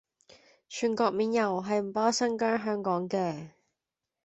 [0.67, 3.49] 全國免郵係唔包新疆香港嘅